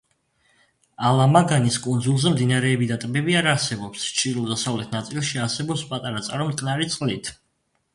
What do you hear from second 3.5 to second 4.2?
არსებობს,